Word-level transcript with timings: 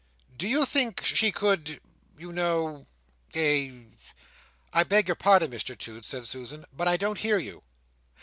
"Do 0.35 0.47
you 0.47 0.65
think 0.65 1.05
she 1.05 1.31
could—you 1.31 2.31
know—eh?" 2.31 3.71
"I 4.73 4.83
beg 4.83 5.07
your 5.07 5.13
pardon, 5.15 5.51
Mr 5.51 5.77
Toots," 5.77 6.07
said 6.07 6.25
Susan, 6.25 6.65
"but 6.73 6.87
I 6.87 6.97
don't 6.97 7.19
hear 7.19 7.37
you." 7.37 7.61